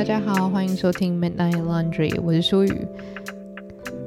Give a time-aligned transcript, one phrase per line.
[0.00, 2.86] 大家好，欢迎收听 Midnight Laundry，我是舒雨。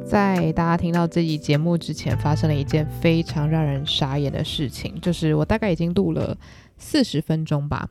[0.04, 6.36] 在大家听到这集节目之前，发生了一件非常让人傻眼的事情，就是我大概已经录了
[6.80, 7.88] 四十分钟吧，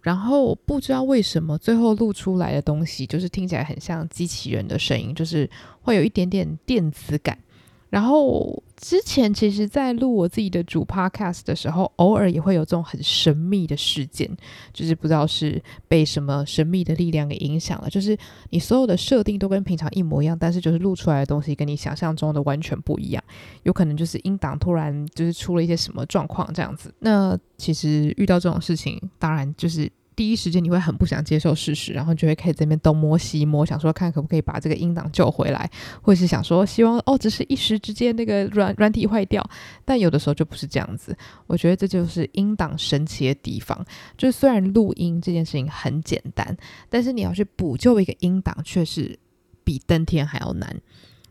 [0.00, 5.50] 然后不知道为什么最后录出来的东西，就是听起来很像机器人的声音，就是
[5.82, 7.36] 会有一点点电子感。
[7.88, 14.28] 然后之前其实，在录我自己的主 podcast 的时候，偶尔也会有这种很神秘的事件，
[14.72, 18.16] 就是不知道是被什么神秘的力量给影响了，就是
[18.48, 23.22] 你所有的设定都跟平常一模一样，但是就是录出来的东西跟你想象中的完全不一样，
[23.64, 26.94] 有可能就是音档突然就是出了一些什么状况这样子。
[27.00, 29.90] 那其实遇到这种事情，当然就是。
[30.20, 35.70] 第一时间你会很不想接受事实，然后就会开始在那边东摸西摸，想说看可不可以把这个音档救回来，
[36.02, 39.42] 或是想说希望哦，只是一时之间那个软软体坏掉。
[39.82, 43.82] 但有的时候就不是这样子，我觉得这就是音档神奇的地方。
[44.18, 46.54] 就是虽然录音这件事情很简单，
[46.90, 49.18] 但是你要去补救一个音档，却是
[49.64, 50.76] 比登天还要难。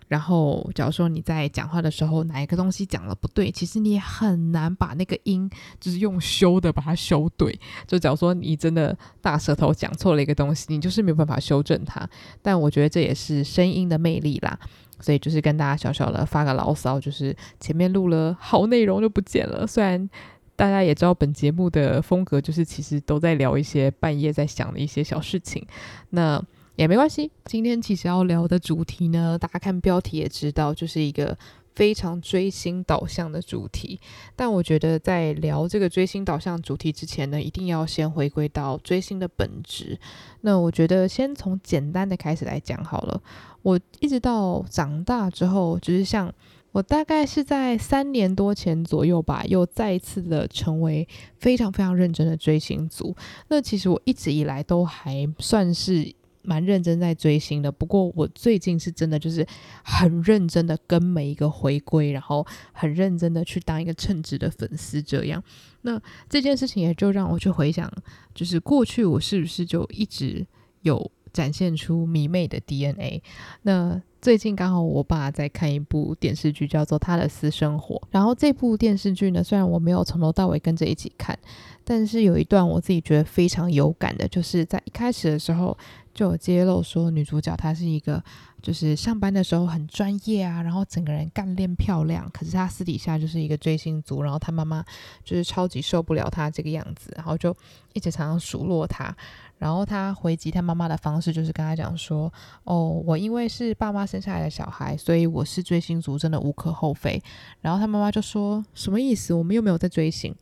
[0.09, 5.47] 然后，假如说你在讲话的时候，哪一个东西讲了不对，其实你也很难把那个音
[5.79, 7.57] 就是用修的把它修对。
[7.85, 12.09] 就假如说你真的大舌头讲错了一个东西，你就是没有办法修正它。
[12.41, 14.59] 但我觉得这也是声音的魅力啦。
[14.99, 19.67] 所以就是跟大家小小的发个牢骚，就是前面录了好内容就不见了。
[19.67, 20.09] 虽然
[20.55, 25.63] 大家也知道本节目的风格，就是其实都在聊一些半夜在想的一些小事情。
[26.09, 26.43] 那。
[26.79, 31.37] 也没关系，今天其实要聊的主题呢，大家看标题也知道，就是一个
[31.75, 33.99] 非常追星导向的主题。
[34.33, 39.99] 但我觉得在聊这个追星导向主题之前呢，一定要先回归到追星的本质。
[40.39, 43.21] 那我觉得先从简单的开始来讲好了。
[43.61, 46.33] 我一直到长大之后，就是像
[46.71, 51.05] 我大概是在三年多前左右吧，又再一次的成为
[51.39, 53.13] 非常非常认真的追星族。
[53.49, 56.15] 那其实我一直以来都还算是。
[56.49, 59.45] 蛮认真在追星的，不过我最近是真的就是
[59.83, 65.43] 很认真的跟每一个回归，然后很认真的去当一个称职的粉丝这样。
[65.83, 67.87] 那这件事情也就让我去回想，
[68.33, 70.43] 就是过去我是不是就一直
[70.81, 73.21] 有展现出迷妹的 DNA？
[73.61, 81.37] 那最近刚好我爸在看一部电视剧，叫做《他的私生活》，然后这部电视剧呢，虽然我没有从头到尾跟着一起看，
[81.83, 85.77] 但是有一段我自己觉得非常有感的，就是在一开始的时候。
[86.19, 88.21] 就有揭露说，女主角她是一个，
[88.61, 94.83] 就是上班的时候很专业啊，然后整个人干练漂亮，可是她私底下就是一个追星族，然后她妈妈
[95.23, 97.55] 就是超级受不了她这个样子，然后就
[97.93, 99.15] 一直常常数落她，
[99.59, 102.29] 然后她回击她妈妈的方式就是跟她讲说，
[102.65, 107.23] 哦，我因为是爸妈生下来的小孩，所以我是追星族，真的无可厚非。
[107.61, 109.33] 然后她妈妈就说，什么意思？
[109.33, 110.35] 我们又没有在追星。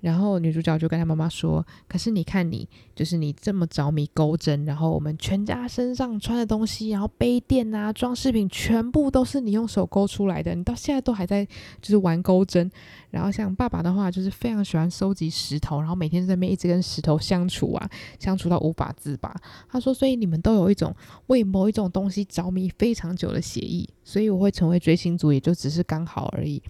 [0.00, 10.54] 然后女主角就跟她妈妈说：“可是你看你，就是你这么着迷钩针，然后我们全家身上穿的东西，然后杯垫啊、装饰品，全部都是你用手勾出来的。
[10.54, 11.44] 你到现在都还在
[11.80, 12.70] 就是玩钩针。
[13.10, 19.34] 然后像爸爸的话，就是非常喜欢收集石头，然后每天在那边一直跟石头相处啊，相处到无法自拔。
[19.68, 20.94] 他说，所以你们都有一种
[21.26, 26.62] 为某一种东西着迷非常久的协议，所以我会成为追星族，也就只是刚好而已。”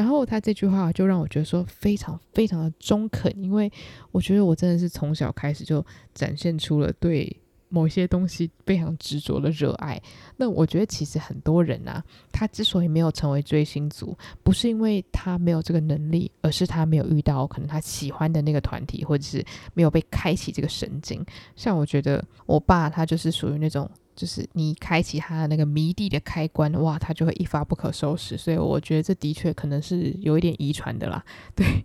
[0.00, 3.70] 然后他这句话就让我觉得说非常非常的中肯，因为
[4.12, 5.84] 我觉得我真的是从小开始就
[6.14, 7.36] 展现出了对
[7.68, 10.00] 某些东西非常执着的热爱。
[10.38, 12.02] 那我觉得其实很多人啊，
[12.32, 19.44] 他之所以没有成为追星族，不是因为他没有这个能力，而是他没有遇到可能他喜欢的那个团体，或者是
[19.74, 21.22] 没有被开启这个神经。
[21.56, 23.86] 像我觉得我爸他就是属于那种。
[24.14, 28.36] 就是你开启他的那个迷弟的开关，哇，他就会一发不可收拾。
[28.36, 31.24] 所以我觉得这的确可能是有一点遗传的啦。
[31.56, 31.84] 对，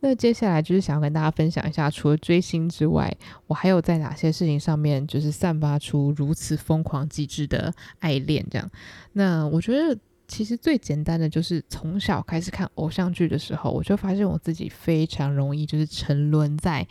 [0.00, 3.10] 那接下来就是想要跟大家分享一下，除了追星之外，
[3.46, 8.70] 我还有在哪些事情上面就是散发出如此疯狂极致的爱恋这样。
[9.12, 16.86] 那我觉得其实最简单的就是从小开始看偶像剧的时候，我就发现我自己非常容易就是沉沦在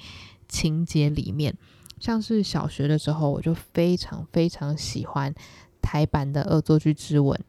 [0.47, 1.53] 情节里面。
[1.99, 5.33] 像是小学的时候，我就非常非常喜欢
[5.81, 7.39] 台版的《恶作剧之吻》，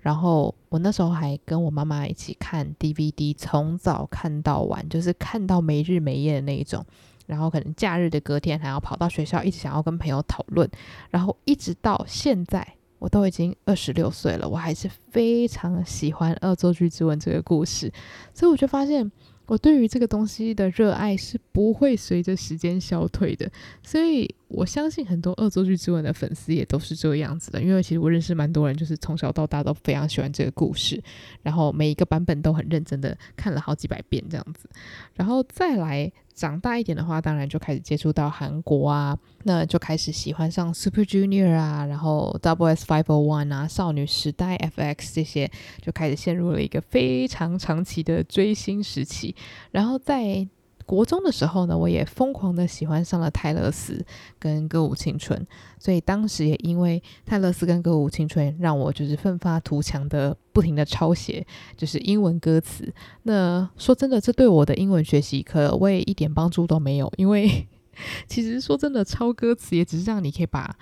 [0.00, 6.84] 然后我那时候还跟我妈妈一起看 DVD，从早看到晚，就是看到没日没夜的那一种。
[7.26, 10.70] 然后可能假日的隔天还要跑到学校，一直想要跟朋友讨论。
[11.10, 17.90] 然后一直到现在，我都已经二十六岁了，我还是非常喜欢《恶作剧之吻》这个故事。
[18.34, 19.10] 所以我就发现。
[19.46, 23.50] 我对于这个东西的热爱是不会随着时间消退的，
[23.82, 31.02] 所以我相信很多恶作剧之吻的粉丝也都是这个样子的，因为其实我认识蛮多人，就是从小到大都非常喜欢这个故事，
[31.42, 34.68] 然后每一个版本都很认真的看了好几百遍这样子，
[35.14, 45.50] 然后再来长大一点的话，当然就开始接触到韩国啊，那就开始喜欢上 Super Junior 啊，然后 Double S Five O One 啊，少女时代 FX 这些，
[45.82, 49.34] 就开始陷入了一个非常长期的追星时期，
[49.70, 50.48] 然后在。
[50.86, 54.04] 国中的时候呢，我也疯狂的喜欢上了泰勒斯
[54.38, 55.46] 跟歌舞青春，
[55.78, 62.92] 所以当时也因为泰勒斯跟歌舞青春，让我就是奋发图强的不停的抄写，就是英文歌词。
[63.22, 67.66] 那说真的，这对我的英文学习可谓一点帮助都没有，因为
[68.28, 70.76] 其实说真的，抄歌词也只是让你可以把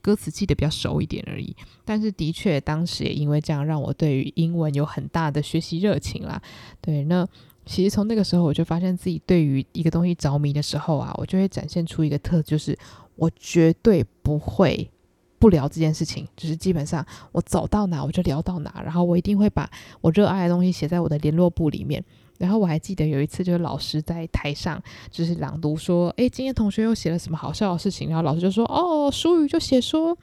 [0.00, 1.56] 歌词记得比较熟一点而已。
[1.84, 6.40] 但是的确，当时也因为这样，让我对于英文有很大的学习热情啦。
[6.80, 7.26] 对，那。
[7.70, 12.76] 其实从那个时候，我就发现自己对于一个东西着迷的时候啊，我就会展现出一个特质，就是
[13.14, 14.90] 我绝对不会
[15.38, 19.70] 不聊这件事情，就是基本上我走到哪我就聊到哪，然后我一定会把
[20.00, 22.04] 我热爱的东西写在我的联络簿里面。
[22.38, 30.18] 然后我还记得有一次，就是老师在台上就是朗读说：“诶，今天同学又写了什么好笑的事情？”然后老师就说：“哦，书语就写说。”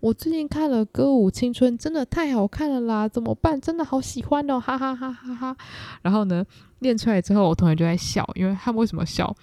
[0.00, 3.08] 我最近看了《歌舞青春》，真的太好看了啦！
[3.08, 3.60] 怎么办？
[3.60, 5.56] 真的好喜欢哦，哈哈哈哈哈！
[6.02, 6.44] 然后呢，
[6.80, 9.34] 念出来之后，我同学就在笑，因为他们为什么笑？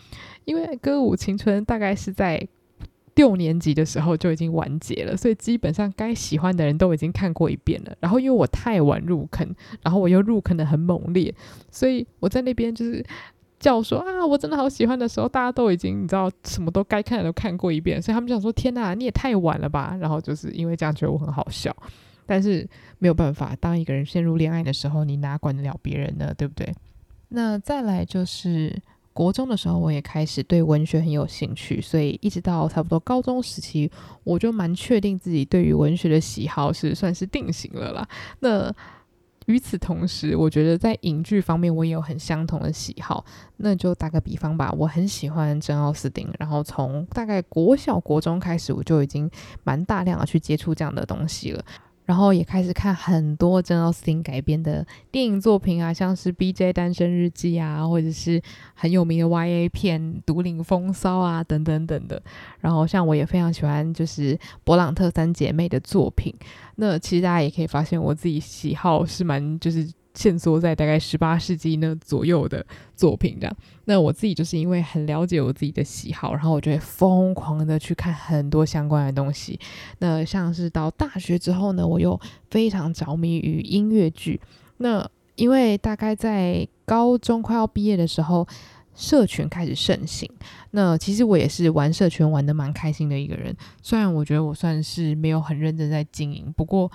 [0.45, 2.47] 因为《歌舞青春》大概是在
[3.15, 7.95] 六年级的时候就已经完结了，所以基本上该喜欢的人都已经看过一遍了。
[7.99, 11.33] 然后因为我太晚入坑，然后我又入坑的很猛烈，
[11.71, 13.03] 所以我在那边就是。
[13.63, 19.97] 叫说啊，我真的好喜欢的时候，大家都已经你知道什么都该看的都看过一遍，所以他们就想说天哪，你也太晚了吧。
[20.01, 21.73] 然后就是因为这样觉得我很好笑，
[22.25, 22.67] 但是
[22.99, 26.33] 没有办法，当一个人陷入恋爱的时候，你哪管得了别人呢？
[26.37, 26.75] 对不对？
[27.29, 28.77] 那再来就是
[29.13, 33.89] 国中的时候，我也开始对文学很有兴趣，所以一直到差不多高中时期，
[34.25, 38.07] 我就蛮确定自己对于文学的喜好是算是定型了啦。
[38.39, 38.73] 那
[39.47, 43.25] 与此同时，我觉得在影剧方面我也有很相同的喜好。
[43.57, 49.29] 那就打个比方吧，我很喜欢珍奥斯汀，然后从大概国小、国中开始，我就已经
[49.63, 51.63] 蛮大量的去接触这样的东西了。
[52.05, 56.73] 然后也开始看很多真奥斯汀改编的电影作品啊，像是《B.J.
[56.73, 58.41] 单身日记》啊，或者是
[58.73, 59.69] 很有名的 Y.A.
[59.69, 62.21] 片《独领风骚》啊，等等等的。
[62.59, 66.33] 然后像我也非常喜欢就是勃朗特三姐妹的作品。
[66.75, 69.89] 那其实大家也可以发现，我自己喜好是蛮就是。
[70.13, 72.63] 限缩在大概十八世纪那左右的
[72.95, 79.59] 作品这样，那我自己就是因为很了解我自己的喜好，然后我就会疯狂的去看很多相关的东西。
[79.99, 82.19] 那像是到大学之后呢，我又
[82.51, 84.39] 非常着迷于音乐剧。
[84.77, 88.47] 那因为大概在高中快要毕业的时候，
[88.93, 90.29] 社群开始盛行。
[90.71, 96.91] 那其实我也是玩社群玩得蛮开心的一个人，虽然我觉得我算是没有很认真在经营，不过。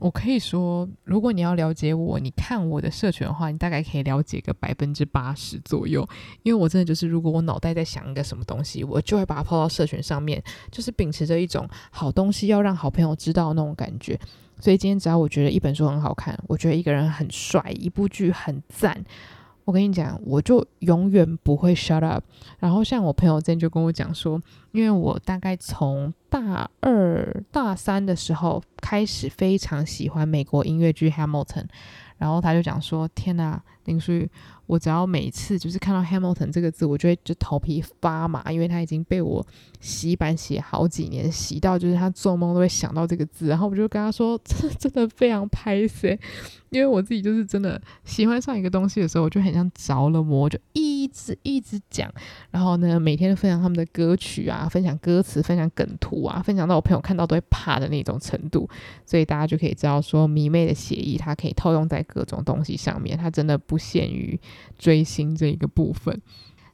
[0.00, 6.08] 我可以说，如果你要了解我，你看我的社群的话，你大概可以了解个百分之八十左右。
[6.42, 14.18] 因为我真的就是，如果我脑袋在想一个什么东西，我就会把它抛到社群上面，就是秉持着一种好东西要让好朋友知道那种感觉。
[14.58, 19.04] 所以今天只要我觉得一本书很好看，我觉得一个人很帅，一部剧很赞。
[19.70, 22.24] 我跟你讲，我就永远不会 shut up。
[22.58, 31.62] 然后像我朋友之前就跟我讲说，因为我大概从大二、大三的时候开始非常喜欢美国音乐剧《Hamilton》，
[32.18, 34.28] 然后他就讲说：“天哪，林书宇。”
[34.66, 39.44] 我只要每次就是看到 Hamilton 这个字，我就会就头皮发麻，因为他已经被我
[39.80, 43.48] 洗版洗好几年，洗到就是他做梦都会想到这个字。
[43.48, 46.16] 然后我就跟他说，这 真的非常拍谢，
[46.70, 52.10] 因为我自己就是真的喜欢上一个东西的时候，我就很像着了魔，就一直一直讲。
[52.50, 58.68] 然后呢，每天都分享他们的歌曲啊，分享歌词，分享梗图啊，分享到我朋友看到都会怕的那种程度。
[59.04, 64.40] 所以大家就可以知道说，迷妹的协议它可以套用在各种东西上面，它真的不限于。
[64.78, 66.22] 追星这一个部分，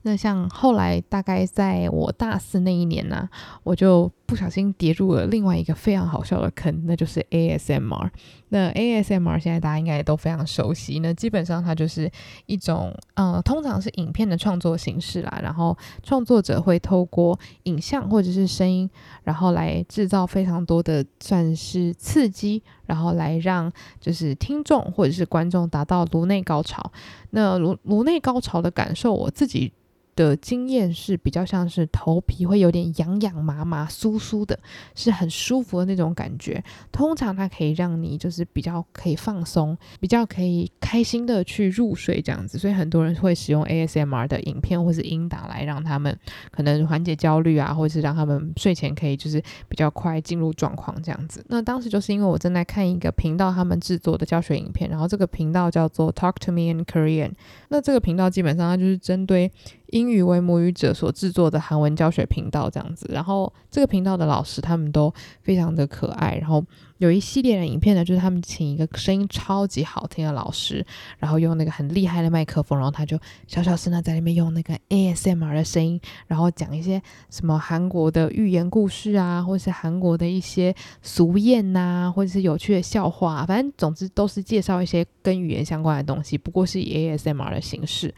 [0.03, 3.29] 那像后来大概在我大四那一年呢、
[3.65, 8.11] 我就不小心跌入了另外一个非常好笑的坑，那就是 ASMR。
[8.49, 12.11] 那 ASMR 现在大家应该也都非常熟悉，那基本上它就是
[12.47, 18.89] 一种呃，通常是影片的创作形式啦，然后创作者会透过影像或者是声音，
[19.25, 26.93] 然后来制造非常多的算是刺激，然后来让就是听众或者是观众达到颅内高潮。
[27.31, 29.73] 那颅颅内高潮的感受，我自己
[30.17, 34.59] 的经验是比较像是头皮会有点痒痒麻麻酥酥的，
[34.95, 36.65] 是很舒服的那种感觉。
[36.91, 42.59] 通常它可以让你就是比较可以放松，比较可以开心的去入睡这样子。
[42.59, 46.19] 所以很多人会使用 ASMR 的影片或是音档来让他们
[46.51, 51.45] 可能缓解焦虑啊，或者是让他们睡前可以就是比较快进入状况这样子。
[51.49, 57.33] 那当时就是因为我正在看一个频道他们制作的教学影片，然后这个频道叫做 Talk to Me in Korean。
[57.69, 59.51] 那这个频道基本上它就是针对
[59.89, 65.13] 英语为母语者所制作的韩文教学频道这样子，然后这个频道的老师他们都
[65.43, 66.65] 非常的可爱，然后
[66.99, 70.85] 有一系列的影片呢，就是他们请一个声音超级好听的老师，
[71.19, 77.01] 然后用那个很厉害的麦克风，然后他就小小声的在里面用那个 ASMR 的声音，然后讲一些
[77.31, 88.13] 什么韩国的寓言故事啊，或是韩国的一些俗谚呐，或者是有趣的笑话，反正总之都是介绍一些跟语言相关的东西，不过是以 ASMR 的形式。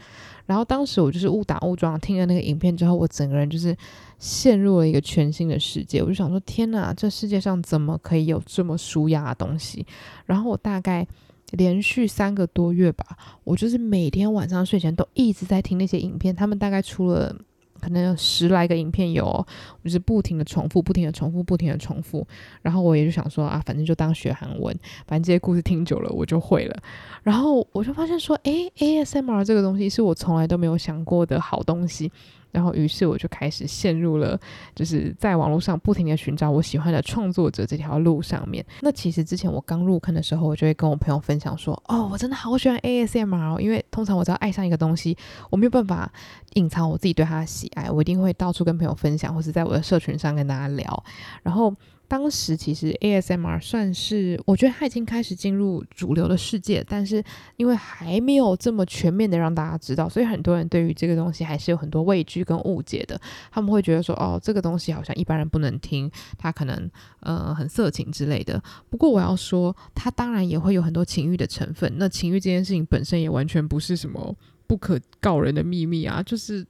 [0.49, 3.76] 然后当时我就是误打误撞听了那个影片之后，我整个人就是
[4.19, 6.02] 陷入了一个全新的世界。
[6.02, 9.87] 我就想说，天哪，这世界上怎么可以有这么舒压的东西？
[10.25, 11.07] 然后我大概
[11.50, 13.05] 连续三个多月吧，
[13.45, 16.35] 我就是每天晚上睡前都一直在听那些影片。
[16.35, 17.37] 他们大概出了。
[17.80, 19.47] 可能有十来个影片有，我
[19.85, 22.26] 就是不停的重复，不停的重复，不停的重复。
[22.62, 24.75] 然后我也就想说啊，反正就当学韩文，
[25.06, 26.76] 反正这些故事听久了我就会了。
[27.23, 32.11] 然后我就发现说，诶，ASMR 这个东西是我从来都没有想过的好东西。
[32.50, 34.38] 然后，于是我就开始陷入了，
[34.75, 38.64] 就是在网络上不停的寻找我喜欢的创作者这条路上面。
[38.81, 45.17] 那其实之前我刚入坑的时候，我就会跟我朋友分享说：“哦，我真的好喜欢 ASMR，因为通常我只要爱上一个东西，
[45.50, 46.11] 我没有办法
[46.55, 51.05] 隐藏我自己对它的喜爱，我一定会到处跟朋友分享，或是在我的社群上跟大家聊。”
[51.43, 51.75] 然后。
[52.08, 57.22] 当时其实 ASMR 算是，我觉得它已经开始进入主流的世界，但是
[57.56, 63.20] 因为还没有这么全面的让大家知道，所以很多人对于这个东西还是有很多畏惧跟误解的。
[63.52, 68.60] 他们会觉得说，哦，这个东西好像一般人不能听，它可能呃很色情之类的。
[68.88, 71.92] 不过我要说，它当然也会有很多情欲的成分。
[71.98, 74.34] 那情欲这件事情本身也完全不是什么
[74.66, 76.66] 不可告人的秘密啊，就是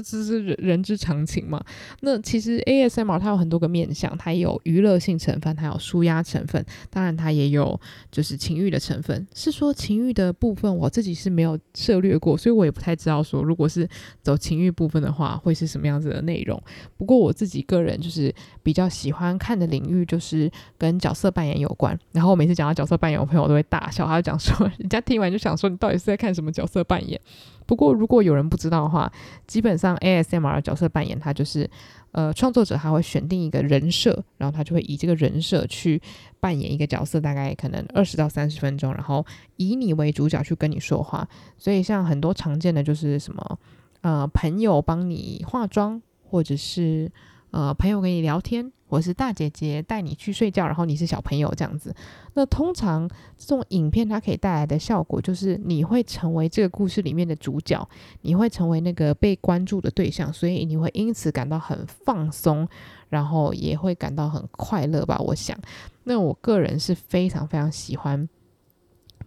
[0.00, 0.04] 这。
[0.04, 1.58] 这只是人人之常情嘛。
[2.00, 7.80] 那其实 ASMR 它有很多个面向，它也有娱乐性成分，它有舒压成分，当然它也有
[8.12, 9.26] 就是情欲的成分。
[9.34, 13.88] 是说情欲的部分，我自己是没有涉猎过，所以我也不太知道说，如果是
[14.20, 16.62] 走情欲部分的话，会是什么样子的内容。
[16.98, 18.32] 不过我自己个人就是
[18.62, 21.98] 比较喜欢看的领域，就是跟角色扮演有关。
[22.12, 27.18] 然后我每次讲到角色扮演，我朋友都会大笑，他就讲说，人家听完就想说，你到底是在看什么角色扮演？
[27.66, 29.10] 不过，如果有人不知道的话，
[29.46, 31.68] 基本上 ASMR 角色扮演，它就是，
[32.12, 36.00] 呃，创作者他会选定一个人设，然后他就会以这个人设去
[36.40, 39.24] 扮演一个角色，大概可能二十到三十分钟，然后
[39.56, 41.26] 以你为主角去跟你说话。
[41.56, 43.58] 所以，像很多常见的就是什么，
[44.02, 47.10] 呃，朋友帮你化妆，或者是
[47.54, 48.72] 呃，朋友跟你聊天。
[48.88, 51.94] 我是大姐姐带你去睡觉，然后你是小朋友这样子。
[52.32, 53.08] 那通常
[53.38, 57.88] 这种影片它可以带来的效果，就是你会成为这个故事里面的主角，
[58.22, 62.66] 你会成为那个被关注的对象，所以你会因此感到很放松，
[63.08, 65.16] 然后也会感到很快乐吧。
[65.20, 65.56] 我想，
[66.02, 68.28] 那我个人是非常非常喜欢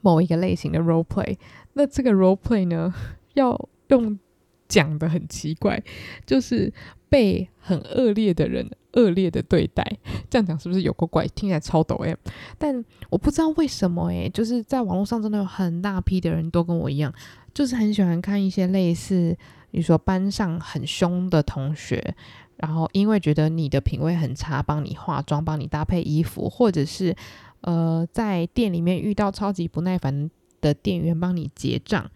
[0.01, 1.38] 某一个类型的 role play。
[1.72, 2.93] 那这个 role play 呢，
[3.36, 4.19] 要用
[4.67, 5.81] 讲得很奇怪，
[6.25, 6.74] 就是
[7.09, 8.69] 被很恶劣的人。
[8.93, 9.86] 恶劣的对待，
[10.27, 11.27] 这样讲是不是有个怪？
[11.27, 12.15] 听起来超抖 M，
[12.57, 17.13] 但我不知道为什么诶、就是在网络上真的有很大批的人都跟我一样，
[17.53, 19.38] 就是很喜欢看一些类似，
[19.69, 22.15] 比如说班上很凶的同学，
[22.55, 27.15] 然后因为觉得你的品味很差，帮你化妆，帮你搭配衣服，或者是
[27.62, 32.09] 呃在店里面遇到超级不耐烦的店员帮你结账，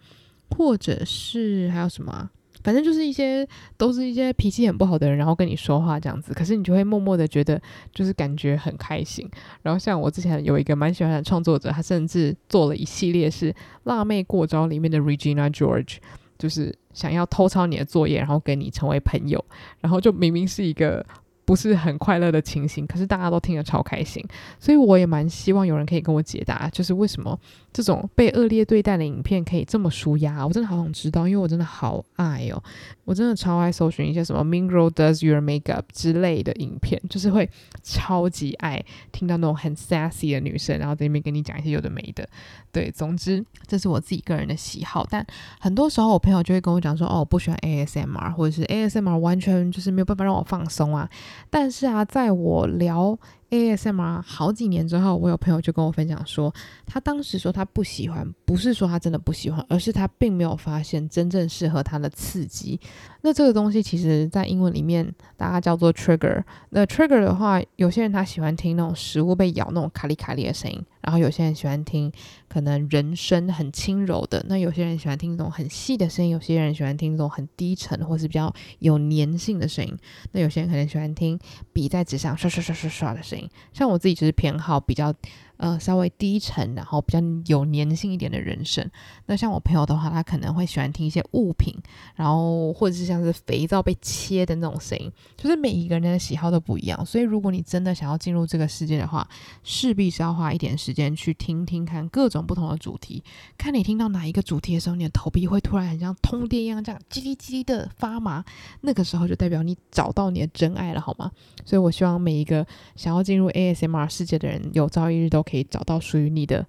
[0.50, 2.30] 或者是还有什么、
[2.62, 7.60] 反正就是一些都是一些脾气很不好的人，然后跟你说话这样子，可是你就会默默的觉得
[7.92, 9.28] 就是感觉很开心。
[9.62, 13.52] 然后像我之前有一个蛮喜欢的创作者，他甚至做了一系列是
[13.84, 15.96] 《辣妹过招》里面的 Regina George，
[16.38, 19.44] 就是想要偷抄你的作业，然后跟你成为朋友，
[19.80, 21.04] 然后就明明是一个。
[21.52, 24.26] 不是很快乐的情形，可是大家都听得超开心，
[24.58, 27.38] 所以我也蛮希望有人可以跟我解答，就是为什么
[27.74, 30.46] 这种被恶劣对待的影片可以这么舒压？
[30.46, 32.62] 我真的好想知道，因为我真的好爱哦，
[33.04, 37.50] 我真的超爱搜寻一些什么 Mean Girl Does Your Makeup 之类的影片，就是会
[37.82, 42.26] 超级爱听到那种很 sassy 的女生，然后在那边跟你讲一些有的没的。
[42.72, 45.26] 对，总之这是我自己个人的喜好，但
[45.60, 51.06] 很多时候我朋友就会跟我讲说，哦，我不喜欢 ASMR，或者是 ASMR 完全就是没有办法让我放松啊。
[51.50, 53.18] 但是啊，在我聊
[53.50, 56.52] ASMR 好几年之后，我有朋友就跟我分享说，
[56.86, 62.80] 他当时说他不喜欢，不是说他真的不喜欢，而是他并没有发现真正适合他的刺激。
[63.20, 65.06] 那这个东西其实在英文里面
[65.36, 66.42] 大家叫做 trigger。
[66.70, 72.10] 那 trigger 的话，有些人他喜欢听那种食物被咬那种卡里卡里的声音，然后有些人喜欢听
[72.48, 79.96] 可能人声很轻柔的，那有些人喜欢听那种很细的声音，有些人喜欢听那种很低沉或是比较有粘性的声音，
[80.32, 81.38] 那有些人可能喜欢听
[81.72, 83.48] 笔在纸上刷刷刷刷刷的声音。
[83.72, 85.12] 像我自己就是偏好比较。
[85.58, 88.84] 呃，稍微低沉，然后比较有粘性一点的人声。
[89.26, 91.72] 那像我朋友的话，他可能会喜欢听一些物品，
[92.16, 95.12] 然后或者是像是肥皂被切的那种声音。
[95.36, 99.28] 就是每一个人的喜好都不一样，所以如果你真的想要进入这个世界的话，
[99.62, 103.22] 势必是要花一点时间去听听看各种不同的主题。
[103.56, 108.44] 看你听到哪一个主题的时候，你的头皮会突然很像通电一样，这样叽哩叽哩的发麻，
[108.80, 111.30] 那个时候就代表你找到你的真爱了，好吗？
[111.64, 112.66] 所以我希望每一个
[112.96, 115.42] 想要进入 ASMR 世界的人，有朝一日都。
[115.52, 116.66] 可以找到属于你的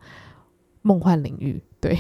[0.81, 1.63] 梦幻领域。
[1.79, 1.97] 对，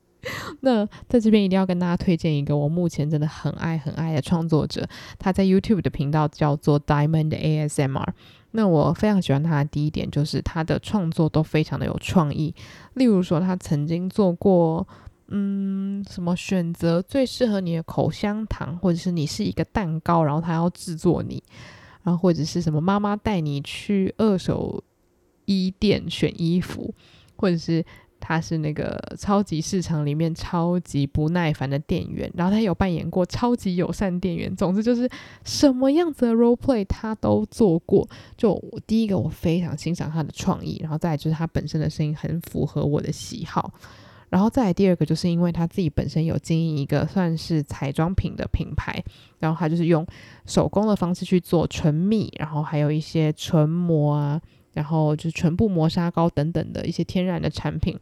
[0.60, 4.86] 那在这边一定要跟大家推荐一个我目前真的很爱很爱的创作者，
[5.18, 8.08] 他在 YouTube 的频道叫做 Diamond ASMR。
[8.52, 12.54] 那我非常喜欢他的第一点就是他的创作都非常的有创意。
[12.94, 14.86] 例如说，他曾经做过，
[15.28, 21.42] 嗯，什么选择最适合你的口香糖，或者是你是一个蛋糕，然后他要制作你，
[22.02, 24.82] 然后或者是什么妈妈带你去二手。
[25.48, 26.94] 衣店选衣服，
[27.36, 27.84] 或者是
[28.20, 34.54] 他是那个超级市场里面超级不耐烦的店员，然后他有扮演过超级友善店员。
[34.54, 35.08] 总之就是
[35.44, 38.06] 什么样子的 role play 他都做过。
[38.36, 43.72] 就第一个我非常欣赏他的创意，然后再来就是他本身的声音很符合我的喜好，
[44.28, 49.02] 然后再来第二个就是因为他自己本身有经营一个算是彩妆品的品牌，
[49.38, 50.04] 然后他就是用
[50.44, 54.42] 手工的方式去做唇蜜，然后还有一些唇膜啊。
[54.78, 57.98] 然后就是唇部磨砂膏等等的一些天然的产品，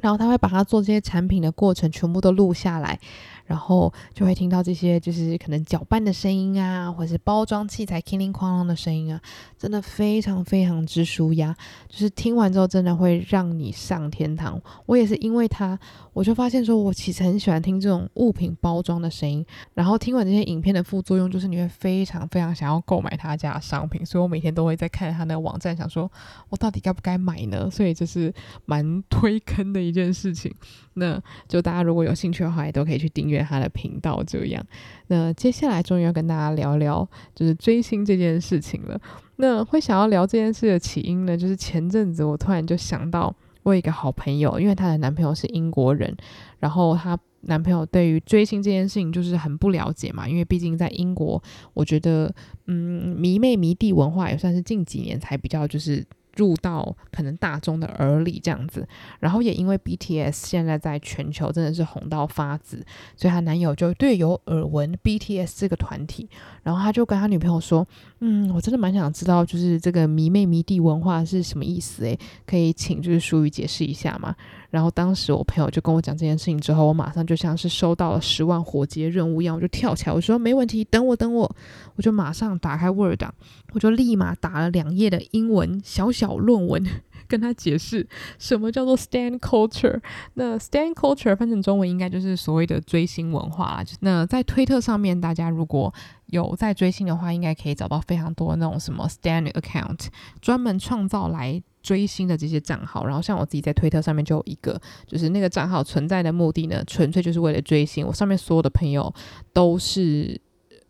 [0.00, 2.98] 然后他会把他做这些产品的过程全部都录下来。
[3.44, 9.20] 然后就会听到这些，就是可能搅拌的声音啊，或者是包装器材叮铃哐啷的声音啊，
[9.56, 11.54] 真的非常非常之舒压。
[11.88, 14.60] 就是听完之后，真的会让你上天堂。
[14.86, 15.78] 我也是因为他，
[16.16, 19.44] 我就发现说，我其实很喜欢听这种物品包装的声音。
[19.74, 24.04] 然后听完这些影片的副作用，就是你会非常非常想要购买他家商品。
[24.06, 26.10] 所以我每天都会在看他那个网站，想说
[26.48, 27.70] 我到底该不该买呢？
[27.70, 28.32] 所以这是
[28.64, 30.50] 蛮推坑的一件事情。
[30.94, 34.24] 那就大家如果有兴趣的话，也都可以去订阅他的频道。
[34.26, 34.64] 这样，
[35.08, 38.98] 那接下来终于要跟大家聊聊，就是追星这件事情了。
[39.36, 43.36] 那会想要聊这件事的起因呢，就是前阵子我突然就想到，
[43.66, 46.16] 我有一个好朋友，因为她的男朋友是英国人，
[46.60, 51.42] 然后她男朋友对于追星这件事情就是很不了解嘛，因为毕竟在英国，
[51.74, 52.32] 我觉得，
[52.66, 56.06] 嗯，迷妹迷弟文化也算是近几年才比较就是。
[56.36, 58.86] 入到可能大众的耳里这样子，
[59.20, 62.84] 然后也因为 BTS 现在在全球真的是红到发紫，
[63.16, 66.28] 所以她男友就对有耳闻 BTS 这个团体，
[66.62, 67.86] 然后他就跟他女朋友说
[68.20, 72.04] ：“嗯，我真的蛮想知道，就是这个迷妹迷弟文化是什么意思？
[72.04, 74.34] 诶，可以请就是淑宇解释一下吗？”
[74.70, 81.56] 然后当时我朋友就跟我讲这件事情之后，我马上就像是收到了十万火急的任务一样，我就跳起来，我说没问题，等我等我，
[81.94, 83.34] 我就马上打开 Word 档，
[83.72, 86.84] 我就立马打了两页的英文小小论文，
[87.28, 88.06] 跟他解释
[88.38, 90.00] 什么叫做 stand Culture。
[90.34, 93.82] 那 stand Culture 翻成中文应该就是所谓的追星文化。
[94.00, 95.92] 那在推特上面，大家如果
[96.26, 100.08] 有在追星的话，应该可以找到非常多那种什么 stand Account，
[100.40, 101.62] 专门创造来。
[101.86, 108.04] 追星的这些账号，然后像我自己在推特上面就有一个，就是那个账号存在的目的呢，纯粹就是为了追星。
[108.04, 109.14] 我上面所有的朋友
[109.52, 110.40] 都是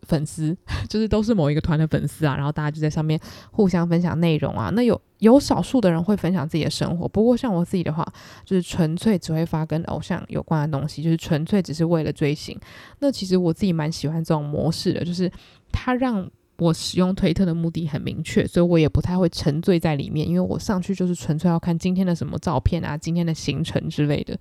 [0.07, 0.57] 粉丝，
[0.89, 3.19] 就是都是某一个团的粉丝啊，然后大家就在上面
[3.51, 4.71] 互相分享内容啊。
[4.73, 8.03] 那有有少数的人会分享自己的生活，不过像我自己的话，
[8.43, 12.59] 就是纯粹只会发跟偶像有关的东西，就是纯粹只是为了追星。
[12.97, 15.31] 那其实我自己蛮喜欢这种模式的，就是
[15.71, 16.27] 它让。
[16.59, 24.37] 我使用推特的目的很明确，所以我也不太会沉醉在里面，因为我上去就是纯粹要看今天的什么照片啊，今天的行程之类的。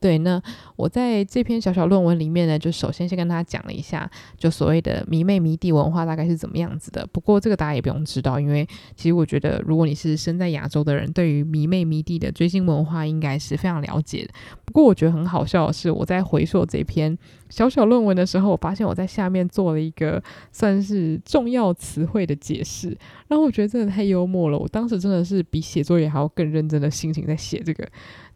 [0.00, 0.42] 对，那
[0.76, 7.06] 我在这篇小小论文里面呢，就首先先跟大家讲了一下，就所谓的迷妹迷弟文化大概是怎么样子的。
[7.12, 14.32] 不过这个大家也不用知道，因为其实我觉得，如果你是身在亚洲的人，对于迷妹迷弟的追星文化应该是非常了解的。
[14.64, 17.16] 不过我觉得很好笑的是，我在回溯这篇
[17.50, 22.96] 小小论文的时候，我发现我在下面做了一个算是重要词汇的解释，
[23.28, 24.56] 然后我觉得真的太幽默了。
[24.56, 27.86] 我当时真的是比写作业还要更认真的心情在写这个。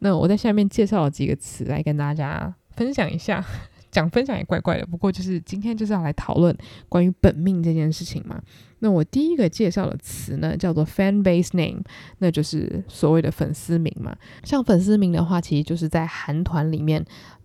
[0.00, 3.42] 那我在下面介绍了几个词来跟大家分享一下，
[3.90, 6.54] 讲分享也怪怪的，不过就是今天就是要来讨论
[6.88, 8.42] 关于本命这件事情嘛。
[8.80, 11.80] 那我第一个介绍的词呢，叫做 fan base name，
[12.18, 14.14] 那就是所谓的粉丝名嘛。
[14.42, 17.02] 像粉丝名的话，其实就是在韩团里面。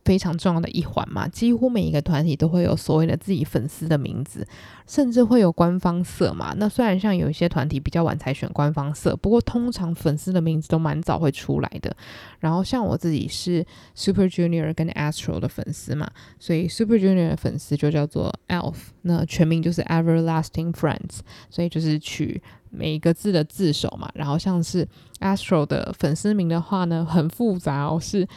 [0.10, 4.44] 非常重要的一环嘛，几乎每一个团体都会有所谓的自己粉丝的名字，
[4.88, 6.52] 甚至会有官方色嘛。
[6.58, 11.96] 那虽然像有一些团体比较晚才选官方色，不过通常粉丝的名字都蛮早会出来的。
[12.40, 21.20] 然后像我自己是 Super Junior 跟 Astro 的粉丝嘛，所以 Super Junior 的粉丝就叫做 ELF，那全名就是 Everlasting Friends，
[21.52, 22.42] 所以就是取
[22.72, 24.10] 每一个字的字首嘛。
[24.16, 24.88] 然后像是
[25.20, 28.28] Astro 的粉丝名的话呢，很复杂哦，是。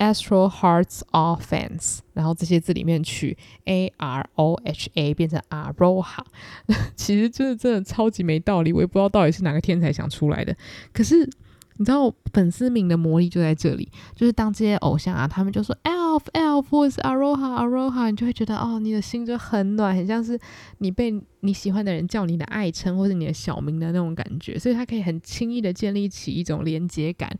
[0.00, 3.36] Astro Hearts All Fans，然后这些字里面取
[3.66, 6.24] A R O H A 变成 Aroha，
[6.96, 10.56] 其实真的真的超级没道理，我也不知道到底是哪个天才想出来的。
[10.92, 11.28] 可是
[11.76, 20.38] 你知道粉丝名的魔力就在这里，就是当这些偶像啊，他们就说 Elf Elf 或是 Aroha Aroha，你就会觉得哦，你的心就很暖，很像是
[20.78, 27.30] 你被你喜欢的人叫你的爱称或是你的小名的那种感觉，所以他可以很轻易的建立起一种连接感。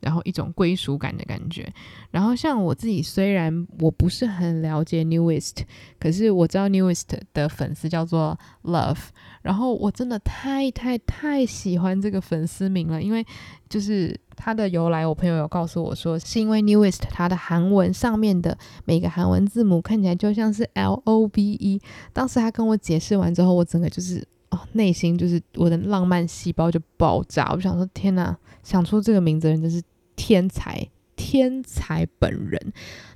[0.00, 1.70] 然后一种归属感的感觉，
[2.10, 5.58] 然后像我自己，虽然我不是很了解 Newest，
[5.98, 9.08] 可是我知道 Newest 的粉丝叫做 Love，
[9.42, 13.22] 然后我真的太太太喜欢这个粉丝名了，因为
[13.68, 21.80] 就是它的由来，我朋友有告诉我说，是因为 Newest 它的韩文上面的每个韩文字母看起来就像是 L O V E，
[22.14, 24.26] 当时他跟我解释完之后，我整个就是。
[24.52, 29.80] 哦，内心就是我的浪漫细胞就爆炸，我想说，天哪，想出这个名字的人真是
[30.16, 32.72] 天才，天才本人。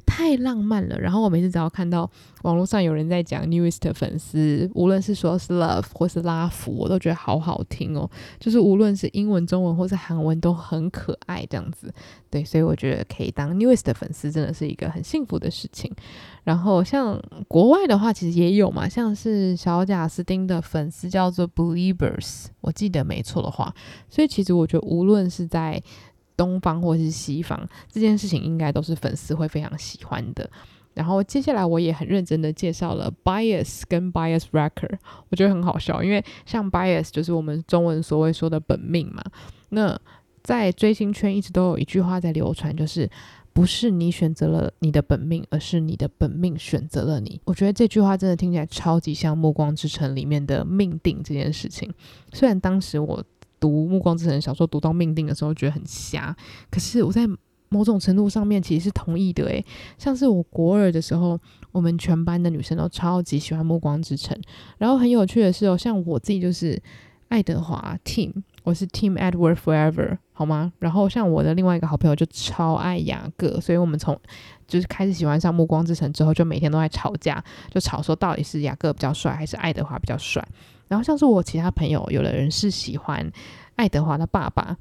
[0.07, 2.09] 太浪漫了，然后我每次只要看到
[2.43, 8.09] 网络上有人在讲 Newest 的粉丝，无论是说是 Love 或是拉夫，我都觉得好好听哦。
[8.39, 11.93] 就是无论是英文、中文或是韩文都很可爱这样子。
[12.31, 15.93] 对，所以我觉得可以当 Newest 的粉丝真的是一个很幸福的事情。
[16.43, 23.75] 然后像国外的话，其实也有嘛，像是小贾斯汀的粉丝叫做 believers，我记得没错的话。
[24.11, 25.83] 所以其实我觉得无论是在
[26.37, 30.49] 东方或是西方，这件事情应该都是粉丝会非常喜欢的。
[30.95, 34.97] 然后接下来我也很认真的介绍了 bias 跟 bias recker
[35.29, 39.21] 我觉得很好笑，因为像 bias 就是我们中文所谓说的本命嘛。
[39.71, 39.99] 那
[40.45, 43.11] 在追星圈一直都有一句话在流传，就是
[43.53, 47.41] 不是你选择了你的本命，而是你的本命选择了你。
[47.45, 51.93] 我觉得这句话真的听起来超级像《暮光之城》里面的命定这件事情。
[52.33, 53.25] 虽然当时我。
[53.65, 56.37] 读《暮光之城》小说读到命定的时候，觉得很瞎。
[56.71, 57.27] 可是我在
[57.71, 59.47] 某种程度上面其实是同意的。
[59.47, 59.65] 诶，
[59.97, 61.41] 像是我国二的时候，
[61.73, 64.37] 我们全班的女生都超级喜欢《暮光之城》。
[64.77, 66.79] 然后很有趣的是哦，像我自己就是
[67.29, 70.75] 爱德华 Team，我是 Team Edward Forever，好吗？
[70.79, 74.21] 然后像我的另外一个好朋友就超爱雅各，所以我们从
[74.69, 80.47] 就是开始喜欢上《暮光之城》之后，就每天都在吵架，就吵说到底是雅各比较帅还是爱德华比较帅。
[80.89, 83.31] 然后像是我其他朋友，有的人是喜欢
[83.77, 84.77] 爱德华的爸爸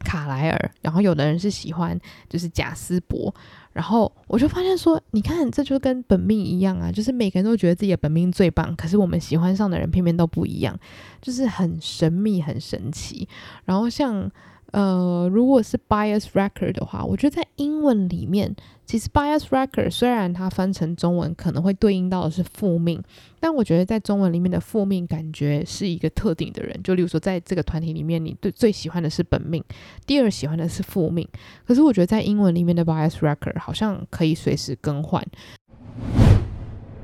[0.00, 3.34] 卡莱尔，然后有的人是喜欢就是贾斯伯，
[3.72, 10.78] 然后我就发现说，你看这就跟本命一样啊，就是每个人都觉得自己的本命最棒，可是我们喜欢上的人偏偏都不一样，
[11.20, 13.28] 就是很神秘、很神奇。
[13.64, 14.30] 然后像。
[14.72, 18.56] 呃，如果是 bias record 的话，我觉得在英文里面，
[18.86, 23.02] 其实 bias record 虽然它翻成中文可能会对应到的是复命，
[23.38, 26.78] 但我觉得在中文里面的复命感觉是一个特定的人。
[26.82, 29.62] 就例如说，在这个团体里面，你对最喜欢的是本命，
[30.06, 31.28] 第二喜欢的是复命。
[31.66, 35.22] 可是我觉得在英文里面的 bias record 好像可以随时更换。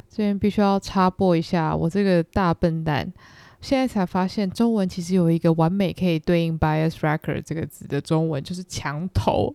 [0.08, 3.12] 这边必须要插播一下，我这个大笨蛋。
[3.60, 9.54] 现在才发现，中文其实有一个完美可以对应 bias record 这个字的中文，就是墙头。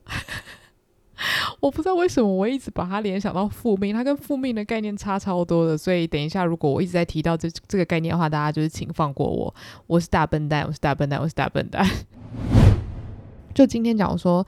[1.61, 5.77] 我不知道为什么我一直把它联想到复命，它跟复命的概念差超多的。
[5.77, 9.53] 所以等一下，如果我一直在提到这这个概念的话，大家就是请放过我。
[9.87, 11.87] 我是大笨蛋，我是大笨蛋，我是大笨蛋。
[13.53, 14.45] 就今天讲说。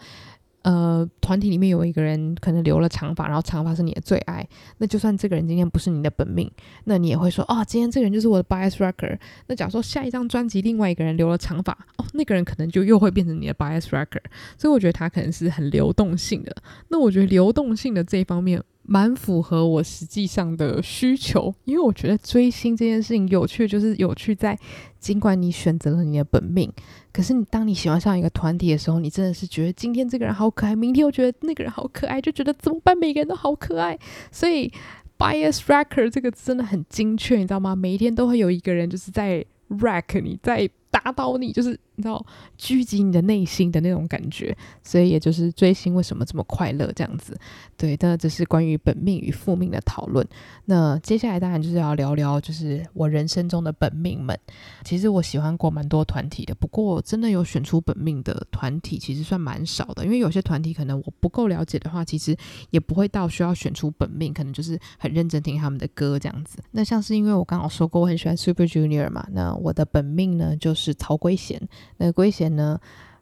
[0.65, 4.43] 呃，团体里面有一个人可能留了长发，然后长发是你的最爱，
[4.79, 6.51] 那就算这个人今天不是你的本命，
[6.85, 9.15] 那你也会说，哦，今天这个人就是我的 bias wrecker。
[9.45, 14.23] 那假如说下一张专辑另外一个人留了长发，哦，那个人可能就又会变成你的 bias wrecker。
[14.57, 16.55] 所以我觉得他可能是很流动性的。
[16.89, 18.59] 那我觉得流动性的这一方面。
[18.87, 24.57] 蛮符合我实际上的需求，因为我觉得追星这件事情有趣，就是有趣在，
[24.99, 26.71] 尽管你选择了你的本命，
[27.11, 32.95] 可是你当你喜欢上一个团体的时候，你真的是觉得今天这个人好可爱，明天又觉得那个人好可爱，就觉得怎么办？
[32.97, 33.97] 每个人都好可爱，
[34.31, 34.71] 所以
[35.17, 37.75] bias wrecker 这个真的很精确，你知道吗？
[37.75, 42.23] 每一天都会有一个人就是在 rack 你，在打倒你，就是你知道
[42.57, 47.37] 狙击你的内心的那种感觉，所以也就是追星为什么这么快乐这样子。
[47.77, 50.25] 对，那这是关于本命与复命的讨论。
[50.65, 54.37] 那接下来当然就是要聊聊，就是我人生中的本命们。
[54.83, 60.05] 其实我喜欢过蛮多团体的，不过真的有选出本命的团体，其实算蛮少的。
[60.05, 62.35] 因为有些团体可能我不够了解的话，其实
[62.71, 66.57] 也不会到需要选出本命，可能就是很认真听他们的歌这样子。
[66.71, 71.61] 那像是因为我刚好说过我很喜欢 Super Junior 嘛，那我的本命呢就是曹圭贤。
[71.97, 72.79] 那圭贤呢，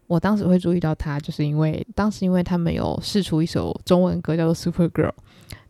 [0.07, 5.09] 我当时会注意到他，就是因为当时因为他们有试出一首中文歌叫做《Super Girl》。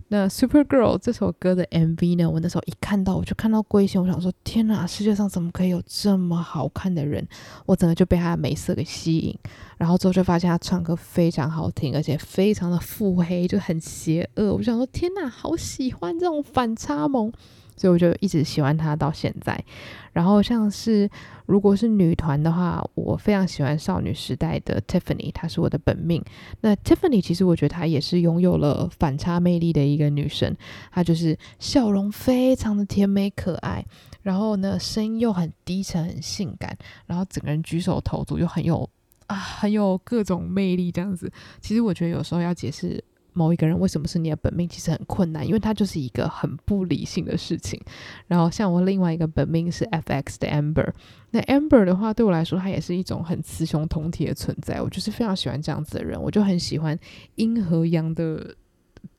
[0.09, 7.27] 那《Super Girl》这首歌的 MV 呢，我那时候一看到，我就看到圭贤，我想说：天哪，世界上怎么可以有这么好看的人？
[7.65, 9.35] 我整个就被他的美色给吸引，
[9.77, 14.53] 然后之后就发现他唱歌非常好听，而且非常的腹黑，就很邪恶。
[14.53, 17.31] 我想说：天哪，好喜欢这种反差萌。
[17.75, 19.63] 所以我就一直喜欢她到现在。
[20.11, 21.09] 然后像是
[21.47, 26.23] 如果是女团的话，我非常喜欢少女时代的 Tiffany，她是我的本命。
[26.61, 30.55] 那 Tiffany 其实我觉得她也是拥有了反差魅力的一个女生，
[30.91, 33.83] 她就是笑容非常的甜美可爱，
[34.21, 38.87] 然后呢声音又很低沉很性感，然后整个人举手投足又很有
[39.25, 41.31] 啊很有各种魅力这样子。
[41.59, 43.03] 其实我觉得有时候要解释。
[43.33, 47.79] 某一个人为什么是你的本命，其实很困难，因为他就是一个很不理性的事情。
[48.27, 50.91] 然后像我另外一个本命是 FX 的 Amber，
[51.31, 54.81] 那 Amber 的话对我来说，它也是一种很雌雄同体的存在。
[54.81, 56.97] 我就是非常喜欢这样子的人，我就很喜欢
[57.35, 58.55] 阴和阳的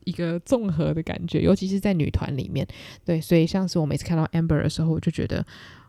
[0.04, 2.66] 一个综合的感觉，尤其是在女团里面。
[3.04, 5.44] 对，所以像是我每次看到 Amber 的时候，我就觉得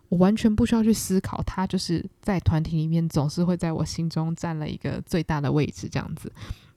[0.10, 6.32] 我完全不需要去思考，她就是在团体里面总是会在我心中占了一个最大的位置，这样子。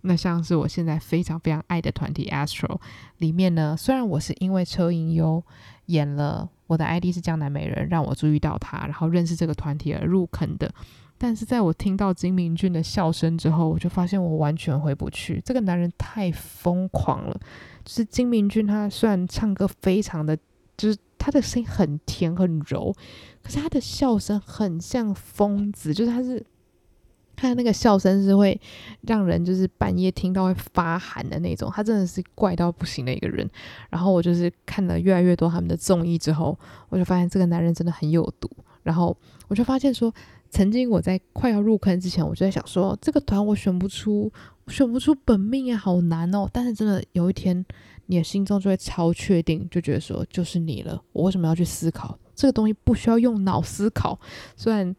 [0.08, 2.80] 那像是我现在非常非常爱的团体 Astro
[3.18, 5.44] 里面呢，虽然我是因为车银优
[5.86, 10.72] 演了我的 ID 是江南美人，让我注意到他，然后认识这个团体而入坑的，
[11.18, 15.40] 但是在我听到金明俊的笑声之后，我就发现我完全回不去。
[15.44, 17.38] 这个男人太疯狂了，
[17.84, 20.34] 就是金明俊，他虽然唱歌非常的，
[20.76, 22.94] 就是他的声音很甜很柔，
[23.42, 26.44] 可是他的笑声很像疯子，就是他是。
[27.40, 28.60] 他那个笑声是会
[29.02, 33.48] 让人就是半夜听到会发寒的那种，他真的是怪到不行的一个人。
[33.90, 38.50] 然后我就是看了越来越多他们的综艺之后，我就发现这个男人真的很有毒。
[38.82, 40.12] 然后我就发现说，
[40.50, 44.32] 曾经我在快要入坑之前，我就在想说，这个团我选不出，
[44.66, 46.48] 选不出本命啊，好难哦。
[46.52, 47.64] 但是真的有一天，
[48.06, 51.00] 你的心中就会超确定，就觉得说就是你了。
[51.12, 52.72] 我为什么要去思考这个东西？
[52.82, 54.18] 不需要用脑思考，
[54.56, 54.96] 虽然。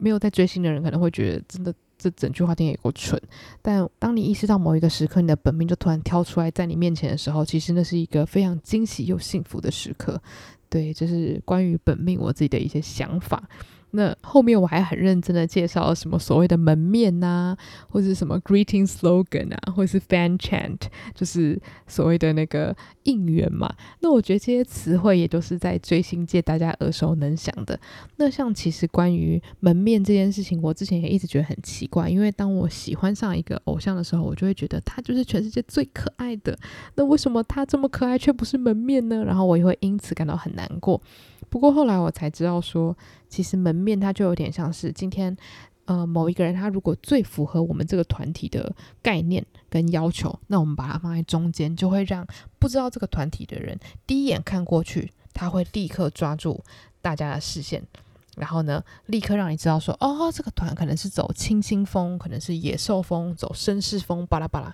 [0.00, 3.20] 没有在追星的人可能会觉得，真的这整句话听也够蠢。
[3.62, 10.20] 但当你意识到某一个时刻，你的本命就突然跳出来在你面前的时候，其实那是一个非常惊喜又幸福的时刻。
[10.68, 13.48] 对，这是关于本命我自己的一些想法。
[13.92, 17.56] 那后面我还很认真的介绍了什么所谓的门面呐、
[17.88, 20.78] 或者是什么 greeting slogan 啊，或者是 fan chant，
[21.14, 22.74] 就是所谓的那个
[23.04, 23.72] 应援嘛。
[24.00, 27.78] 那我觉得这些词汇也都是在追星界大家耳熟能详的。
[28.16, 36.56] 那像其实关于门面这件事情，我之前也一直觉得很奇怪，因为当我喜欢上一个偶像的时候，我就会觉得他就是全世界最可爱的。
[36.94, 39.24] 那为什么他这么可爱却不是门面呢？
[39.24, 41.00] 然后我也会因此感到很难过。
[41.50, 42.96] 不过后来我才知道说，
[43.28, 45.36] 其实门面它就有点像是今天，
[45.84, 52.26] 呃，某一个人他如果最符合我们这个团体的概念跟要求，那我们把它放在中间，就会让
[52.58, 56.62] 不知道这个团体的人第一眼看过去，他会立刻抓住
[57.02, 57.82] 大家的视线，
[58.36, 64.72] 然后呢，立刻让你知道说，哦，这个团可能是走清新风，可能是野兽风，走绅士风，巴拉巴拉。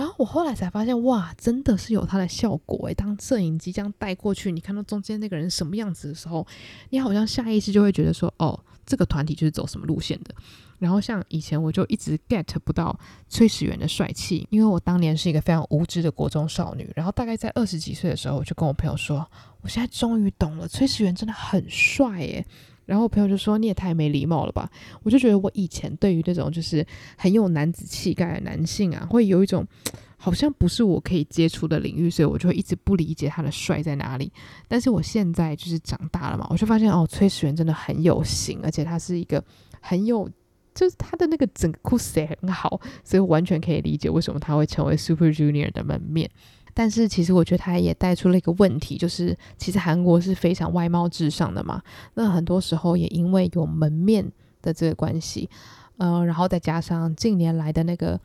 [0.00, 2.94] 然后我后来才发现，哇，真的是有它的效果诶。
[2.94, 6.46] 当摄影机这样带过去，你看到中间那个人什么样子的时候，
[6.88, 10.34] 你好像下意识就会觉得说，哦，这个团体就是走什么路线的。
[10.78, 16.90] 然后像以前我就一直 get 不到崔始源的帅气，因为我当年是一个非常无知的国中少女。
[16.96, 22.46] 然后大概在二十几岁的时候，我就跟我朋友说，我现在终于懂了，崔始源真的很帅诶。
[22.90, 24.68] 然后我朋友就说：“你也太没礼貌了吧！”
[25.04, 26.84] 我就觉得我以前对于那种就是
[27.16, 29.64] 很有男子气概的男性啊，会有一种
[30.16, 34.32] 好像不是我可以接触的领域，所以我就会一直不理解他的帅在哪里。
[34.66, 39.40] 但是我现在就是长大了嘛，我就发现哦，崔始源真的很有型，而且他是一个
[39.80, 40.28] 很有，
[40.74, 46.28] 就是他的那个整个酷色也很好，所以我完全可以理解为什么他会成为 Super Junior 的门面。
[46.74, 51.82] 但是其实我觉得他也带出了一个问题，就是其实韩国是非常外貌至上的嘛。
[52.14, 54.30] 那很多时候也因为有门面
[54.62, 55.48] 的这个关系，
[55.98, 58.18] 呃，然后再加上近年来的那个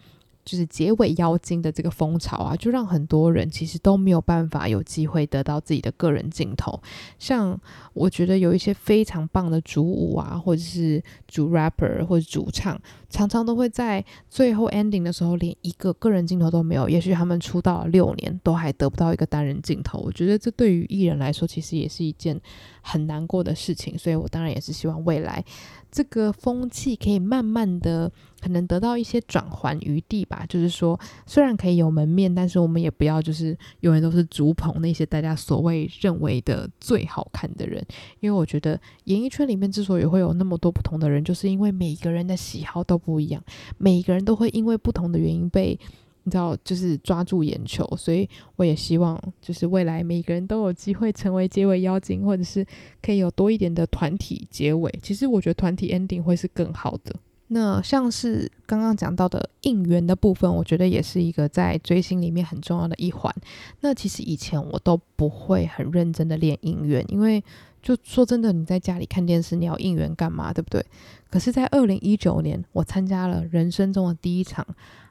[0.45, 6.79] 就是结尾妖精的这个风潮啊，就让很多人其实都没有办法有机会得到自己的个人镜头。
[7.17, 7.59] 像
[7.93, 12.79] 我觉得有一些非常棒的主舞啊，或者是主 rapper 或者主唱，
[13.09, 16.87] 常常都会在最后 ending 的时候连一个个人镜头都没有。
[16.87, 19.99] 也许他们出道了六年，都还得不到一个单人镜头。
[19.99, 22.39] 我觉得这对于艺人来说，其实也是一件
[22.81, 23.97] 很难过的事情。
[23.97, 25.43] 所以我当然也是希望未来。
[25.91, 28.11] 这个风气可以慢慢的
[28.45, 37.83] 可能得到一些转圜余地吧，就是说，虽然可以有门面，但是我们也不要就是永远都是竹捧那些大家所谓认为的最好看的人，
[38.19, 43.43] 因为我觉得演艺圈里面之所以会有那么多不同的人，就是因为每个人的喜好都不一样，
[43.79, 45.79] 每一个人都会因为不同的原因被。
[46.27, 52.65] 你知道，就是抓住眼球，所以我也希望，就是未来每个人都有机会成为结尾妖精，或者是
[52.99, 54.91] 可以有多一点的团体结尾。
[55.03, 57.15] 其实我觉得团体 ending 会是更好的。
[57.47, 63.33] 那像是刚刚讲到的应援的部分，我觉得也是一个在追星里面很重要的一环。
[63.81, 67.43] 那其实以前我都不会很认真的练应援，因为
[67.81, 70.83] 就说真的，你在家里看电视，你要应援干嘛，对不对？
[71.29, 74.65] 可是，在二零一九年，我参加了人生中的第一场。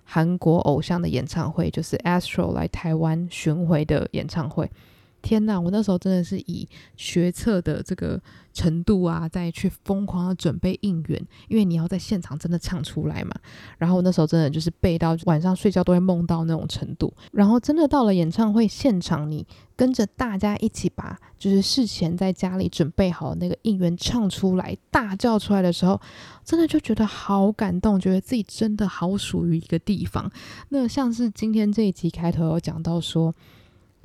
[0.07, 4.71] 韩国偶像的演唱会，就是 Astro 来台湾巡回的演唱会。
[5.25, 8.21] 天呐，我那时候真的是以学测的这个
[8.53, 13.35] 程度啊，再去疯狂的准备应援，因为你要在现场真的唱出来嘛。
[13.79, 17.11] 然后那时候真的就是背到晚上睡觉都会梦到那种程度。
[17.33, 25.99] 然后真的到了演唱会现场，你跟着大家一起把就是事前在家里准备好的那个应援唱出来，大叫出来的时候，
[26.45, 30.31] 真的就觉得好感动，觉得自己真的好属于一个地方。
[30.69, 33.35] 那像是今天这一集开头有讲到说。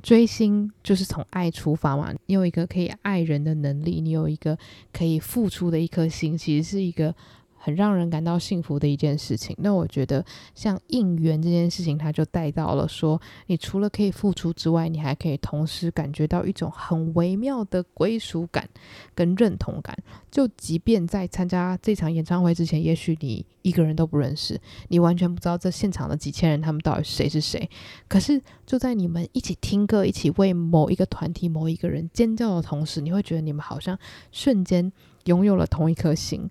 [0.02, 4.58] 追星就是从爱出发嘛，你有一个可以爱人的能力，你有一个
[4.92, 7.14] 可以付出的一颗心，其实是一个。
[7.62, 9.54] 很让人感到幸福的一件事情。
[9.58, 18.66] 那我觉得，像应援这件事情，它就带到了说，你除了可以付出之外，你还可以同时感觉到一种很微妙的归属感
[19.14, 19.94] 跟认同感。
[20.30, 27.68] 就即便在参加这场演唱会之前，也许你一个人都不认识，你完全不知道这现场的几千人他们到底谁是谁。
[28.08, 33.98] 可是就在你们一起听歌、一起为某一个团体、某一个人尖叫的同时，你会觉得你们好像
[34.32, 34.90] 瞬间
[35.24, 36.48] 拥有了同一颗心。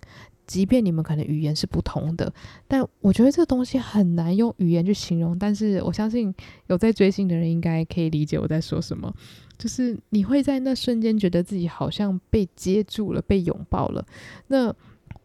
[0.50, 2.32] 即便你们可能语言是不同的，
[2.66, 5.38] 但我觉得这个东西很难用语言去形容。
[5.38, 6.34] 但是我相信
[6.66, 9.14] 有在追星的人应该可以理解我在说什么，
[9.56, 14.04] 就是你会在那瞬间觉得自己好像被接住了，被拥抱了。
[14.48, 14.74] 那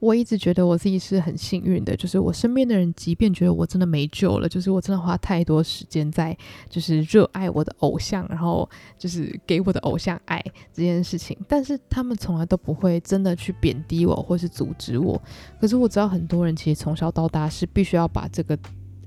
[0.05, 6.37] 我一直觉得我自己是很幸运的，就是我身边的人，即便觉得我真的没救了，就是我真的花太多时间在
[6.69, 10.39] 就是热爱我的偶像，然后就是给我的偶像爱
[10.71, 15.19] 这件事情，但是他们从来都不会真的去贬低我或是阻止我。
[15.59, 18.55] 可是我知道很多人其实从小到大是必须要把这个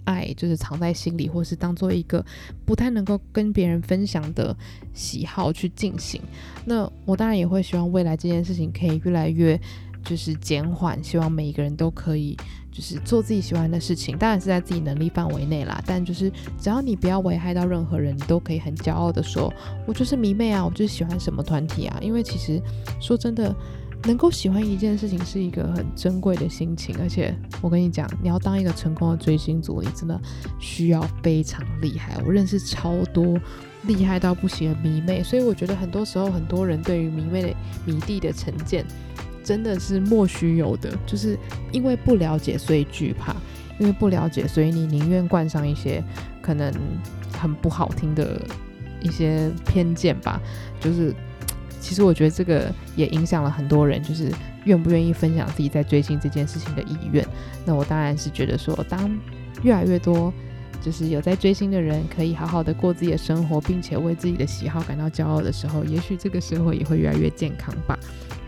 [0.02, 2.26] 爱就是藏在心里，或是当做一个
[2.66, 4.56] 不太能够跟别人分享的
[4.92, 6.20] 喜好去进行。
[6.64, 9.56] 那我当然也会希望未来这件事情可以越来越。
[10.04, 12.36] 就是减缓，希望每一个人都可以，
[12.72, 15.82] 就是做自己喜欢的事情，当然是在自己能力范围内啦。
[15.86, 19.52] 但就是只要你不要危害到任何人，你都可以很骄傲的说，
[19.86, 21.98] 我就是迷妹啊，我就是喜欢什么团体啊。
[22.00, 22.60] 因为其实
[23.00, 23.54] 说真的，
[24.04, 26.96] 能够喜欢一件事情是一个很珍贵的心情。
[27.00, 30.18] 而且我跟你讲，你要当一个成功的追星族，你真的
[30.58, 32.16] 需要非常厉害。
[32.24, 33.38] 我认识超多
[33.82, 38.86] 厉害到不行的迷妹，所以我觉得很多时候很多人对于迷妹的迷弟的成见。
[39.48, 41.38] 真的是莫须有的，就是
[41.72, 43.34] 因为不了解，所以惧怕；
[43.78, 46.04] 因为不了解，所以你宁愿冠上一些
[46.42, 46.70] 可能
[47.32, 48.38] 很不好听的
[49.00, 50.38] 一些偏见吧。
[50.78, 51.14] 就是，
[51.80, 54.30] 其实我觉得这个也影响了很多人，就是
[54.66, 57.26] 愿不愿意分享自己在追星这件事情的意愿。
[57.64, 59.10] 那我当然是觉得说，当
[59.62, 60.30] 越来越多
[60.80, 67.98] 就是有在追星的人可以好好的过自己的生活，并且为自己的喜好感到骄傲的时候，也许这个社会也会越来越健康吧。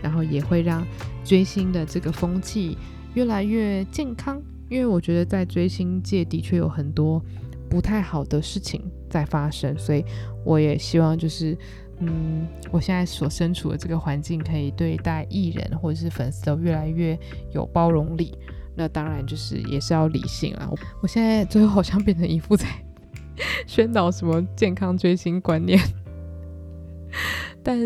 [0.01, 0.83] 然后也会让
[1.23, 2.75] 追星的这个风气
[3.13, 7.23] 越来越健康，因为我觉得在追星界的确有很多
[7.69, 10.03] 不太好的事情在发生，所以
[10.43, 11.55] 我也希望就是，
[11.99, 17.15] 嗯，我现在所身处的这个环境可以对待艺人或者是粉丝都越来越
[17.51, 18.35] 有包容力。
[18.81, 20.67] 那当然就是也是要理性啊。
[21.03, 22.67] 我现在最后好像变成一副在
[23.67, 25.79] 宣导什么健康追星观念。
[27.61, 27.77] 但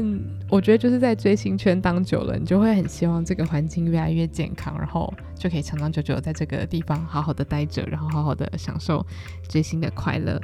[0.50, 9.06] 我觉得就是在追星圈当久了，你就会很希望这个环境越来越健康，然后就可以长长久久在这个地方好好的待着，然后好好的享受
[9.50, 10.40] 追星的快乐。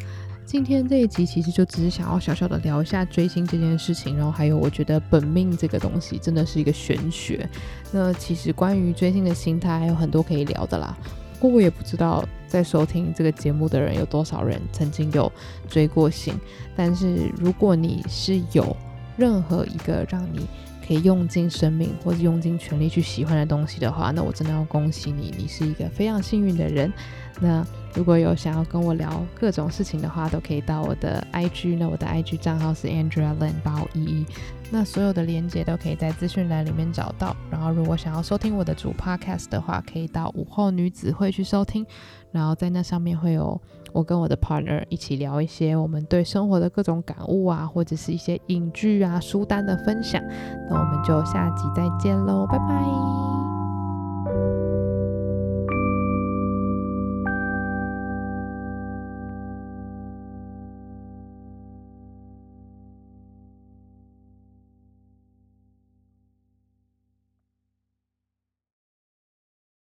[0.52, 7.50] 今天这一集其实就只是想要小小的聊一下追星这件事情，然后还有我觉得本命这个东西真的是一个玄学。
[7.90, 10.94] 那其实关于追星的心态还有很多可以聊的啦，
[11.40, 15.32] 不过我也不知道在收听这个节目的人有多少人曾经有
[15.70, 16.38] 追过星。
[16.76, 18.76] 但是如果你是有
[19.16, 20.46] 任何一个让你
[20.86, 26.91] 可以用尽生命或者用尽全力去喜欢的东西的话，那我真的要恭喜你，你是一个非常幸运的人。
[27.39, 34.26] 那如果有想要跟我聊各种事情的话，都可以到我的 IG，那我的 IG 账号是 Andrea Lin 八五一一，
[34.72, 37.36] 那所有的链接都可以在资讯栏里面找到。
[37.50, 41.86] 然后如果想要收听我的主 Podcast 的话，可以到午后女子会去收听，
[42.32, 43.60] 然后在那上面会有。
[43.94, 50.24] 我跟我的 partner 一起聊一些我们对生活的各种感悟啊，或者是一些影剧啊、书单的分享。
[50.70, 53.41] 那我们就下集再见喽，拜拜。